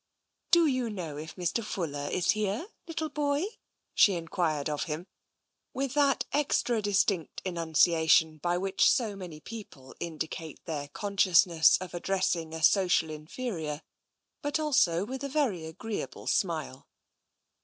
"Do 0.49 0.65
you 0.65 0.89
know 0.89 1.15
if 1.17 1.35
Mr. 1.35 1.63
Fuller 1.63 2.09
is 2.11 2.31
here, 2.31 2.69
little 2.87 3.09
boy?" 3.09 3.43
she 3.93 4.13
enquired 4.15 4.67
of 4.67 4.85
him, 4.85 5.05
with 5.75 5.93
that 5.93 6.25
extra 6.33 6.81
distinct 6.81 7.43
enuncia 7.45 8.09
tion 8.09 8.37
by 8.37 8.57
which 8.57 8.89
so 8.89 9.15
many 9.15 9.39
people 9.39 9.93
indicate 9.99 10.65
their 10.65 10.87
conscious 10.87 11.45
ness 11.45 11.77
of 11.77 11.93
addressing 11.93 12.51
a 12.51 12.63
social 12.63 13.11
inferior, 13.11 13.83
but 14.41 14.59
also 14.59 15.05
with 15.05 15.23
a 15.23 15.29
very 15.29 15.65
agreeable 15.67 16.25
smile. 16.25 16.87